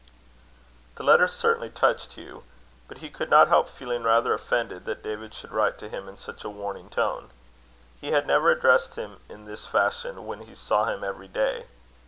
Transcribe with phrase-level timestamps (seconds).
[0.95, 2.43] This letter certainly touched Hugh.
[2.87, 6.17] But he could not help feeling rather offended that David should write to him in
[6.17, 7.29] such a warning tone.
[7.99, 11.67] He had never addressed him in this fashion when he saw him every day.